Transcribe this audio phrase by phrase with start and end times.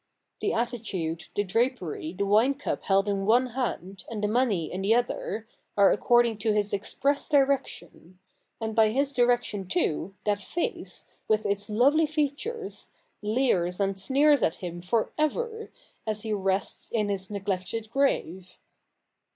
[0.39, 4.81] The attitude, the drapery, the wine cup held in one hand, and the money in
[4.81, 8.17] the other, are according to his express direction;
[8.59, 12.89] and by his direction, too, that face, with its lovely features,
[13.21, 15.69] leers and sneers at him for ever,
[16.07, 18.57] as he rests in his neglected grave.